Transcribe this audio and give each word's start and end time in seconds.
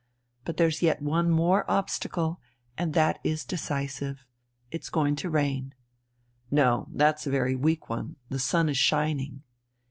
But 0.45 0.57
there's 0.57 0.81
yet 0.81 1.03
one 1.03 1.29
more 1.29 1.63
obstacle, 1.69 2.39
and 2.75 2.95
that 2.95 3.19
is 3.23 3.45
decisive. 3.45 4.25
It's 4.71 4.89
going 4.89 5.15
to 5.17 5.29
rain." 5.29 5.75
"No, 6.49 6.87
that's 6.91 7.27
a 7.27 7.29
very 7.29 7.53
weak 7.55 7.87
one. 7.87 8.15
The 8.29 8.39
sun 8.39 8.67
is 8.67 8.77
shining...." 8.79 9.43